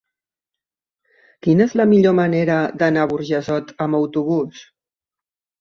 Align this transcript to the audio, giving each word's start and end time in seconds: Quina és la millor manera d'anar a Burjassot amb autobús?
Quina 1.47 1.67
és 1.67 1.75
la 1.81 1.85
millor 1.93 2.17
manera 2.21 2.57
d'anar 2.81 3.05
a 3.05 3.13
Burjassot 3.13 3.75
amb 3.87 3.99
autobús? 4.03 4.65